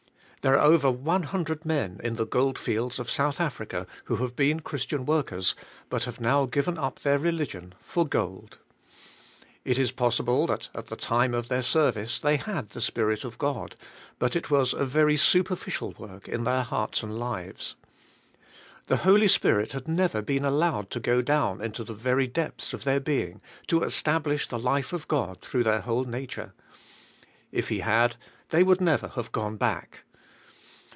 There 0.43 0.57
are 0.57 0.65
over 0.65 0.89
100 0.89 1.65
men 1.67 1.99
in 2.03 2.15
the 2.15 2.25
gold 2.25 2.57
fields 2.57 2.97
of 2.97 3.11
South 3.11 3.39
Africa 3.39 3.85
who 4.05 4.15
have 4.15 4.35
been 4.35 4.59
Christian 4.59 5.05
workers 5.05 5.53
but 5.87 6.05
have 6.05 6.19
now 6.19 6.47
given 6.47 6.79
up 6.79 6.97
their 7.01 7.19
religion 7.19 7.75
for 7.79 8.07
gold. 8.07 8.57
It 9.63 9.77
is 9.77 9.91
possible 9.91 10.47
that 10.47 10.69
at 10.73 10.87
the 10.87 10.95
time 10.95 11.35
of 11.35 11.47
their 11.47 11.61
service 11.61 12.19
they 12.19 12.37
had 12.37 12.69
the 12.69 12.81
Spirit 12.81 13.23
of 13.23 13.37
God 13.37 13.75
but 14.17 14.35
it 14.35 14.49
was 14.49 14.73
a 14.73 14.83
very 14.83 15.15
superficial 15.15 15.91
work 15.99 16.27
in 16.27 16.43
their 16.43 16.63
hearts 16.63 17.03
and 17.03 17.19
lives. 17.19 17.75
The 18.87 18.97
Holy 19.05 19.27
Spirit 19.27 19.73
had 19.73 19.87
never 19.87 20.23
been 20.23 20.43
allowed 20.43 20.89
to 20.89 20.99
go 20.99 21.21
down 21.21 21.61
into 21.61 21.83
the 21.83 21.93
very 21.93 22.25
depths 22.25 22.73
of 22.73 22.83
their 22.83 22.99
being 22.99 23.41
to 23.67 23.83
establish 23.83 24.47
the 24.47 24.57
life 24.57 24.91
of 24.91 25.07
God 25.07 25.39
through 25.41 25.65
their 25.65 25.81
whole 25.81 26.05
nature. 26.05 26.55
If 27.51 27.69
He 27.69 27.81
had, 27.81 28.15
they 28.49 28.63
would 28.63 28.81
never 28.81 29.09
have 29.09 29.31
gone 29.31 29.57
back. 29.57 30.03